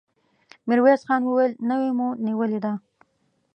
ميرويس 0.67 1.01
خان 1.07 1.21
وويل: 1.25 1.51
نوې 1.69 1.89
مو 1.97 2.07
نيولې 2.25 2.59
ده! 2.65 2.71